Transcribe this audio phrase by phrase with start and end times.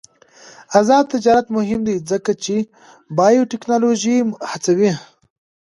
[0.79, 2.55] آزاد تجارت مهم دی ځکه چې
[3.17, 4.17] بایوټیکنالوژي
[4.51, 4.91] هڅوي.